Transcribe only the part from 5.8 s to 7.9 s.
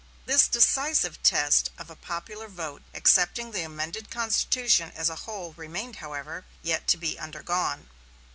however, yet to be undergone.